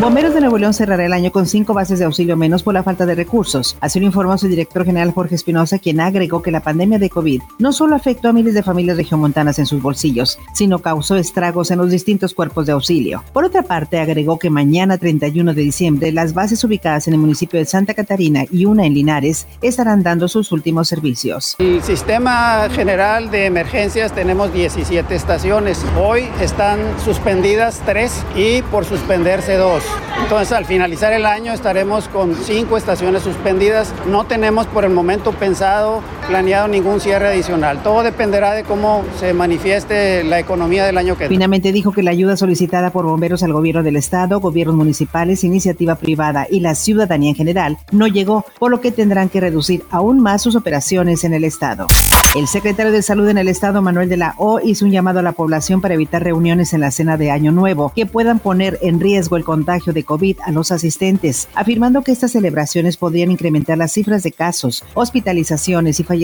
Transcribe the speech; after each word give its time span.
Bomberos 0.00 0.32
de 0.32 0.40
Nuevo 0.40 0.56
León 0.56 0.72
cerrará 0.72 1.04
el 1.04 1.12
año 1.12 1.30
con 1.30 1.46
cinco 1.46 1.74
bases 1.74 1.98
de 1.98 2.06
auxilio 2.06 2.34
menos 2.34 2.62
por 2.62 2.72
la 2.72 2.82
falta 2.82 3.04
de 3.04 3.14
recursos. 3.14 3.76
Así 3.82 4.00
lo 4.00 4.06
informó 4.06 4.38
su 4.38 4.48
director 4.48 4.86
general 4.86 5.12
Jorge 5.12 5.34
Espinosa, 5.34 5.78
quien 5.78 6.00
agregó 6.00 6.40
que 6.40 6.50
la 6.50 6.62
pandemia 6.62 6.98
de 6.98 7.10
COVID 7.10 7.42
no 7.58 7.74
solo 7.74 7.96
afectó 7.96 8.30
a 8.30 8.32
miles 8.32 8.54
de 8.54 8.62
familias 8.62 8.96
regiomontanas 8.96 9.58
en 9.58 9.66
sus 9.66 9.82
bolsillos, 9.82 10.38
sino 10.54 10.78
causó 10.78 11.16
estragos 11.16 11.70
en 11.70 11.76
los 11.76 11.90
distintos 11.90 12.32
cuerpos 12.32 12.64
de 12.64 12.72
auxilio. 12.72 13.22
Por 13.34 13.44
otra 13.44 13.62
parte, 13.62 14.00
agregó 14.00 14.38
que 14.38 14.48
mañana 14.48 14.96
31 14.96 15.52
de 15.52 15.60
diciembre 15.60 16.12
las 16.12 16.32
bases 16.32 16.64
ubicadas 16.64 17.06
en 17.06 17.12
el 17.12 17.20
municipio 17.20 17.60
de 17.60 17.66
Santa 17.66 17.92
Catarina 17.92 18.44
y 18.50 18.64
una 18.64 18.86
en 18.86 18.94
Linares 18.94 19.46
estarán 19.60 20.02
dando 20.02 20.28
sus 20.28 20.50
últimos 20.50 20.88
servicios. 20.88 21.56
El 21.58 21.82
sistema 21.82 22.70
general 22.70 23.30
de 23.30 23.44
emergencias 23.44 24.14
tenemos 24.14 24.50
17 24.54 25.14
estaciones. 25.14 25.84
Hoy 26.02 26.26
están 26.40 26.78
suspendidas 27.04 27.82
tres 27.84 28.24
y 28.34 28.62
por 28.62 28.86
suspenderse 28.86 29.58
dos. 29.58 29.89
Entonces, 30.22 30.52
al 30.52 30.64
finalizar 30.64 31.12
el 31.12 31.26
año 31.26 31.52
estaremos 31.52 32.08
con 32.08 32.36
cinco 32.36 32.76
estaciones 32.76 33.22
suspendidas. 33.22 33.92
No 34.06 34.24
tenemos 34.24 34.66
por 34.66 34.84
el 34.84 34.90
momento 34.90 35.32
pensado, 35.32 36.02
planeado 36.30 36.68
ningún 36.68 37.00
cierre 37.00 37.26
adicional. 37.26 37.82
Todo 37.82 38.04
dependerá 38.04 38.52
de 38.52 38.62
cómo 38.62 39.02
se 39.18 39.34
manifieste 39.34 40.22
la 40.22 40.38
economía 40.38 40.86
del 40.86 40.96
año 40.96 41.14
que 41.14 41.24
viene. 41.24 41.34
Finalmente 41.34 41.72
dijo 41.72 41.90
que 41.90 42.04
la 42.04 42.12
ayuda 42.12 42.36
solicitada 42.36 42.90
por 42.90 43.04
bomberos 43.04 43.42
al 43.42 43.52
gobierno 43.52 43.82
del 43.82 43.96
estado, 43.96 44.38
gobiernos 44.38 44.76
municipales, 44.76 45.42
iniciativa 45.42 45.96
privada 45.96 46.46
y 46.48 46.60
la 46.60 46.76
ciudadanía 46.76 47.30
en 47.30 47.34
general 47.34 47.78
no 47.90 48.06
llegó, 48.06 48.44
por 48.60 48.70
lo 48.70 48.80
que 48.80 48.92
tendrán 48.92 49.28
que 49.28 49.40
reducir 49.40 49.82
aún 49.90 50.20
más 50.20 50.42
sus 50.42 50.54
operaciones 50.54 51.24
en 51.24 51.34
el 51.34 51.42
estado. 51.42 51.88
El 52.36 52.46
secretario 52.46 52.92
de 52.92 53.02
Salud 53.02 53.28
en 53.28 53.38
el 53.38 53.48
estado, 53.48 53.82
Manuel 53.82 54.08
de 54.08 54.16
la 54.16 54.36
O, 54.38 54.60
hizo 54.60 54.84
un 54.84 54.92
llamado 54.92 55.18
a 55.18 55.22
la 55.22 55.32
población 55.32 55.80
para 55.80 55.94
evitar 55.94 56.22
reuniones 56.22 56.72
en 56.72 56.80
la 56.80 56.92
cena 56.92 57.16
de 57.16 57.32
Año 57.32 57.50
Nuevo 57.50 57.92
que 57.92 58.06
puedan 58.06 58.38
poner 58.38 58.78
en 58.82 59.00
riesgo 59.00 59.36
el 59.36 59.42
contagio 59.42 59.92
de 59.92 60.04
COVID 60.04 60.36
a 60.44 60.52
los 60.52 60.70
asistentes, 60.70 61.48
afirmando 61.56 62.02
que 62.02 62.12
estas 62.12 62.30
celebraciones 62.30 62.96
podrían 62.96 63.32
incrementar 63.32 63.78
las 63.78 63.90
cifras 63.90 64.22
de 64.22 64.30
casos, 64.30 64.84
hospitalizaciones 64.94 65.98
y 65.98 66.04
fallecimientos 66.04 66.19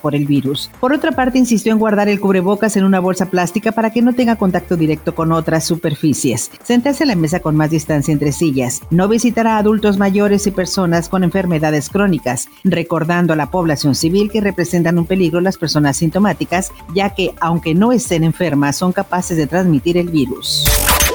por 0.00 0.14
el 0.14 0.26
virus. 0.26 0.70
Por 0.80 0.92
otra 0.92 1.12
parte, 1.12 1.38
insistió 1.38 1.72
en 1.72 1.78
guardar 1.78 2.08
el 2.08 2.20
cubrebocas 2.20 2.76
en 2.76 2.84
una 2.84 3.00
bolsa 3.00 3.26
plástica 3.26 3.72
para 3.72 3.90
que 3.90 4.02
no 4.02 4.12
tenga 4.12 4.36
contacto 4.36 4.76
directo 4.76 5.14
con 5.14 5.32
otras 5.32 5.64
superficies, 5.64 6.50
sentarse 6.62 7.04
a 7.04 7.06
la 7.06 7.16
mesa 7.16 7.40
con 7.40 7.56
más 7.56 7.70
distancia 7.70 8.12
entre 8.12 8.32
sillas, 8.32 8.80
no 8.90 9.08
visitar 9.08 9.46
a 9.46 9.58
adultos 9.58 9.98
mayores 9.98 10.46
y 10.46 10.50
personas 10.50 11.08
con 11.08 11.24
enfermedades 11.24 11.90
crónicas, 11.90 12.48
recordando 12.64 13.32
a 13.32 13.36
la 13.36 13.50
población 13.50 13.94
civil 13.94 14.30
que 14.30 14.40
representan 14.40 14.98
un 14.98 15.06
peligro 15.06 15.40
las 15.40 15.58
personas 15.58 15.96
sintomáticas, 15.98 16.72
ya 16.94 17.10
que 17.10 17.34
aunque 17.40 17.74
no 17.74 17.92
estén 17.92 18.24
enfermas, 18.24 18.76
son 18.76 18.92
capaces 18.92 19.36
de 19.36 19.46
transmitir 19.46 19.98
el 19.98 20.08
virus. 20.08 20.64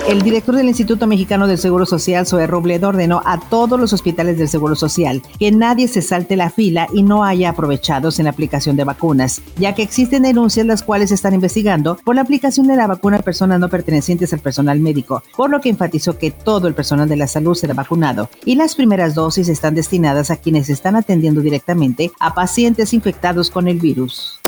El 0.08 0.24
director 0.24 0.56
del 0.56 0.68
Instituto 0.68 1.06
Mexicano 1.06 1.46
del 1.46 1.60
Seguro 1.60 1.86
Social, 1.86 2.26
Zoe 2.26 2.48
Robledo, 2.48 2.88
ordenó 2.88 3.22
a 3.26 3.40
todos 3.40 3.80
los 3.80 3.94
hospitales 3.94 4.40
del 4.40 4.50
Seguro 4.50 4.76
Social 4.76 5.22
que 5.38 5.52
nadie 5.52 5.88
se 5.88 6.02
salte 6.02 6.36
la 6.36 6.50
fila 6.50 6.88
y 6.92 7.04
no 7.04 7.24
haya 7.24 7.50
aprovechados 7.50 8.18
en 8.18 8.26
la 8.26 8.32
aplicación 8.32 8.76
de 8.76 8.86
vacunas, 8.86 9.42
ya 9.58 9.76
que 9.76 9.84
existen 9.84 10.24
denuncias 10.24 10.66
las 10.66 10.82
cuales 10.82 11.10
se 11.10 11.16
están 11.16 11.36
investigando 11.36 11.98
por 12.04 12.16
la 12.16 12.22
aplicación 12.22 12.66
de 12.66 12.76
la 12.76 12.88
vacuna 12.88 13.18
a 13.18 13.22
personas 13.22 13.60
no 13.60 13.70
pertenecientes 13.70 14.34
al 14.34 14.40
personal 14.40 14.80
médico, 14.80 15.22
por 15.36 15.52
lo 15.52 15.62
que 15.62 15.70
enfatizó 15.70 16.18
que 16.18 16.32
todo 16.32 16.68
el 16.68 16.74
personal 16.74 17.08
de 17.08 17.18
la 17.18 17.28
salud 17.28 17.54
será 17.54 17.76
vacunado 17.76 18.30
y 18.46 18.56
las 18.56 18.74
primeras 18.76 19.14
dosis 19.14 19.48
están 19.48 19.76
destinadas 19.76 20.32
a 20.32 20.38
quienes 20.38 20.70
están 20.70 20.96
atendiendo 20.96 21.42
directamente 21.42 22.12
a 22.20 22.34
pacientes 22.34 22.94
infectados 22.94 23.52
con 23.52 23.68
el 23.68 23.78
virus. 23.78 24.40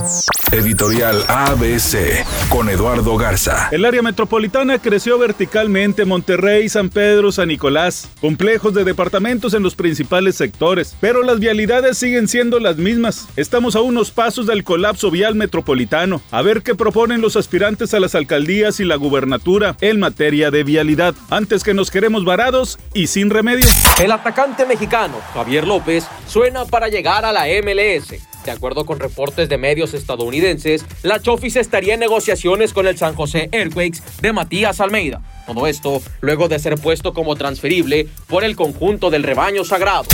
Editorial 0.51 1.23
ABC 1.27 2.25
con 2.49 2.67
Eduardo 2.67 3.15
Garza. 3.15 3.69
El 3.71 3.85
área 3.85 4.01
metropolitana 4.01 4.79
creció 4.79 5.19
verticalmente 5.19 5.40
Monterrey, 6.05 6.69
San 6.69 6.89
Pedro, 6.89 7.31
San 7.31 7.47
Nicolás, 7.47 8.09
complejos 8.19 8.73
de 8.73 8.83
departamentos 8.83 9.53
en 9.53 9.63
los 9.63 9.75
principales 9.75 10.35
sectores, 10.35 10.95
pero 10.99 11.23
las 11.23 11.39
vialidades 11.39 11.97
siguen 11.97 12.27
siendo 12.27 12.59
las 12.59 12.77
mismas. 12.77 13.27
Estamos 13.35 13.75
a 13.75 13.81
unos 13.81 14.11
pasos 14.11 14.45
del 14.45 14.63
colapso 14.63 15.09
vial 15.11 15.35
metropolitano. 15.35 16.21
A 16.31 16.41
ver 16.41 16.61
qué 16.61 16.75
proponen 16.75 17.21
los 17.21 17.35
aspirantes 17.35 17.93
a 17.93 17.99
las 17.99 18.15
alcaldías 18.15 18.79
y 18.79 18.85
la 18.85 18.95
gubernatura 18.95 19.77
en 19.81 19.99
materia 19.99 20.51
de 20.51 20.63
vialidad, 20.63 21.15
antes 21.29 21.63
que 21.63 21.73
nos 21.73 21.91
queremos 21.91 22.25
varados 22.25 22.77
y 22.93 23.07
sin 23.07 23.29
remedio. 23.29 23.67
El 24.01 24.11
atacante 24.11 24.65
mexicano, 24.65 25.19
Javier 25.33 25.67
López, 25.67 26.05
suena 26.27 26.65
para 26.65 26.87
llegar 26.87 27.25
a 27.25 27.31
la 27.31 27.45
MLS. 27.61 28.30
De 28.45 28.51
acuerdo 28.51 28.85
con 28.85 28.99
reportes 28.99 29.49
de 29.49 29.57
medios 29.57 29.93
estadounidenses, 29.93 30.85
la 31.03 31.21
Chofis 31.21 31.55
estaría 31.55 31.93
en 31.93 31.99
negociaciones 31.99 32.73
con 32.73 32.87
el 32.87 32.97
San 32.97 33.15
José 33.15 33.49
Earthquakes 33.51 33.99
de 34.21 34.33
Matías 34.33 34.79
Almeida. 34.81 35.21
Todo 35.53 35.67
esto 35.67 36.01
luego 36.21 36.47
de 36.47 36.59
ser 36.59 36.75
puesto 36.75 37.13
como 37.13 37.35
transferible 37.35 38.07
por 38.27 38.45
el 38.45 38.55
conjunto 38.55 39.09
del 39.09 39.23
rebaño 39.23 39.65
sagrado. 39.65 40.05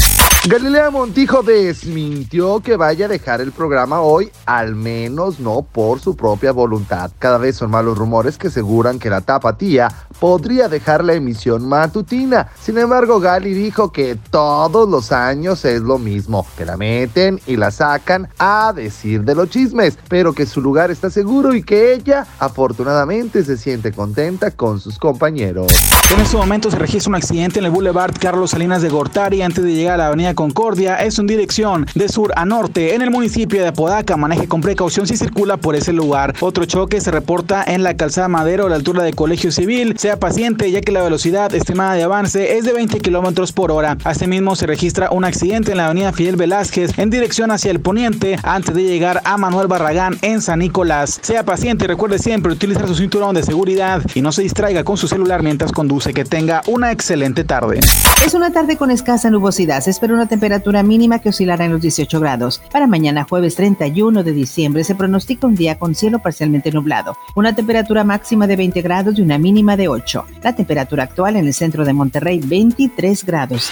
Galilea 0.47 0.91
Montijo 0.91 1.43
desmintió 1.43 2.61
que 2.61 2.77
vaya 2.77 3.05
a 3.05 3.09
dejar 3.09 3.41
el 3.41 3.51
programa 3.51 3.99
hoy, 3.99 4.31
al 4.45 4.75
menos 4.75 5.41
no 5.41 5.61
por 5.61 5.99
su 5.99 6.15
propia 6.15 6.53
voluntad. 6.53 7.11
Cada 7.19 7.37
vez 7.37 7.57
son 7.57 7.69
malos 7.69 7.97
rumores 7.97 8.37
que 8.37 8.47
aseguran 8.47 8.97
que 8.97 9.09
la 9.09 9.19
tapatía 9.19 9.89
podría 10.21 10.69
dejar 10.69 11.03
la 11.03 11.15
emisión 11.15 11.67
matutina. 11.67 12.47
Sin 12.61 12.77
embargo, 12.77 13.19
Gali 13.19 13.53
dijo 13.53 13.91
que 13.91 14.17
todos 14.31 14.87
los 14.87 15.11
años 15.11 15.65
es 15.65 15.81
lo 15.81 15.97
mismo, 15.97 16.47
que 16.57 16.65
la 16.65 16.77
meten 16.77 17.41
y 17.45 17.57
la 17.57 17.69
sacan 17.69 18.29
a 18.39 18.71
decir 18.73 19.23
de 19.23 19.35
los 19.35 19.49
chismes, 19.49 19.99
pero 20.07 20.33
que 20.33 20.45
su 20.45 20.61
lugar 20.61 20.91
está 20.91 21.09
seguro 21.09 21.53
y 21.55 21.61
que 21.61 21.93
ella 21.93 22.25
afortunadamente 22.39 23.43
se 23.43 23.57
siente 23.57 23.91
contenta 23.91 24.51
con 24.51 24.79
sus 24.79 24.97
compañeros. 24.97 25.26
En 25.27 26.21
este 26.21 26.37
momento 26.37 26.71
se 26.71 26.77
registra 26.77 27.09
un 27.09 27.15
accidente 27.15 27.59
en 27.59 27.65
el 27.65 27.71
Boulevard 27.71 28.13
Carlos 28.17 28.51
Salinas 28.51 28.81
de 28.81 28.87
Gortari 28.87 29.41
antes 29.41 29.61
de 29.61 29.75
llegar 29.75 29.95
a 29.95 29.97
la 29.97 30.07
Avenida 30.07 30.33
Concordia. 30.33 30.95
Es 30.95 31.19
en 31.19 31.27
dirección 31.27 31.85
de 31.95 32.07
sur 32.07 32.31
a 32.37 32.45
norte 32.45 32.95
en 32.95 33.01
el 33.01 33.11
municipio 33.11 33.61
de 33.61 33.67
Apodaca. 33.67 34.15
Maneje 34.15 34.47
con 34.47 34.61
precaución 34.61 35.05
si 35.05 35.17
circula 35.17 35.57
por 35.57 35.75
ese 35.75 35.91
lugar. 35.91 36.33
Otro 36.39 36.63
choque 36.63 37.01
se 37.01 37.11
reporta 37.11 37.61
en 37.67 37.83
la 37.83 37.97
calzada 37.97 38.29
Madero 38.29 38.67
a 38.67 38.69
la 38.69 38.75
altura 38.75 39.03
del 39.03 39.15
Colegio 39.15 39.51
Civil. 39.51 39.95
Sea 39.97 40.17
paciente 40.17 40.71
ya 40.71 40.79
que 40.79 40.93
la 40.93 41.03
velocidad 41.03 41.53
estimada 41.53 41.95
de 41.95 42.03
avance 42.03 42.57
es 42.57 42.63
de 42.63 42.71
20 42.71 43.01
kilómetros 43.01 43.51
por 43.51 43.71
hora. 43.71 43.97
Asimismo 44.05 44.55
se 44.55 44.65
registra 44.65 45.09
un 45.11 45.25
accidente 45.25 45.71
en 45.71 45.77
la 45.77 45.87
Avenida 45.87 46.13
Fidel 46.13 46.37
Velázquez 46.37 46.97
en 46.97 47.09
dirección 47.09 47.51
hacia 47.51 47.71
el 47.71 47.81
poniente 47.81 48.39
antes 48.43 48.73
de 48.73 48.83
llegar 48.83 49.21
a 49.25 49.35
Manuel 49.35 49.67
Barragán 49.67 50.17
en 50.21 50.41
San 50.41 50.59
Nicolás. 50.59 51.19
Sea 51.21 51.43
paciente 51.43 51.83
y 51.83 51.87
recuerde 51.87 52.17
siempre 52.17 52.53
utilizar 52.53 52.87
su 52.87 52.95
cinturón 52.95 53.35
de 53.35 53.43
seguridad 53.43 54.01
y 54.15 54.21
no 54.21 54.31
se 54.31 54.43
distraiga 54.43 54.85
con 54.85 54.95
su 55.07 55.15
celular 55.15 55.43
mientras 55.43 55.71
conduce. 55.71 56.13
Que 56.13 56.25
tenga 56.25 56.61
una 56.67 56.91
excelente 56.91 57.43
tarde. 57.43 57.79
Es 58.25 58.33
una 58.33 58.51
tarde 58.51 58.77
con 58.77 58.91
escasa 58.91 59.29
nubosidad. 59.29 59.81
Se 59.81 59.91
espera 59.91 60.13
una 60.13 60.27
temperatura 60.27 60.83
mínima 60.83 61.19
que 61.19 61.29
oscilará 61.29 61.65
en 61.65 61.71
los 61.71 61.81
18 61.81 62.19
grados. 62.19 62.61
Para 62.71 62.87
mañana 62.87 63.25
jueves 63.27 63.55
31 63.55 64.23
de 64.23 64.31
diciembre 64.31 64.83
se 64.83 64.95
pronostica 64.95 65.47
un 65.47 65.55
día 65.55 65.77
con 65.77 65.95
cielo 65.95 66.19
parcialmente 66.19 66.71
nublado. 66.71 67.17
Una 67.35 67.55
temperatura 67.55 68.03
máxima 68.03 68.47
de 68.47 68.55
20 68.55 68.81
grados 68.81 69.17
y 69.17 69.21
una 69.21 69.37
mínima 69.37 69.77
de 69.77 69.87
8. 69.87 70.25
La 70.43 70.55
temperatura 70.55 71.03
actual 71.03 71.35
en 71.35 71.47
el 71.47 71.53
centro 71.53 71.85
de 71.85 71.93
Monterrey 71.93 72.39
23 72.43 73.25
grados. 73.25 73.69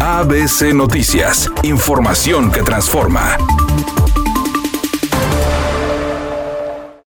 ABC 0.00 0.74
Noticias. 0.74 1.50
Información 1.62 2.50
que 2.50 2.62
transforma. 2.62 3.36